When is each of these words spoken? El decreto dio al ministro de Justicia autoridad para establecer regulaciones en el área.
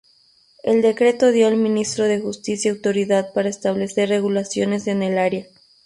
El 0.63 0.81
decreto 0.81 1.31
dio 1.31 1.45
al 1.45 1.57
ministro 1.57 2.05
de 2.05 2.19
Justicia 2.19 2.71
autoridad 2.71 3.33
para 3.33 3.49
establecer 3.49 4.09
regulaciones 4.09 4.87
en 4.87 5.03
el 5.03 5.19
área. 5.19 5.45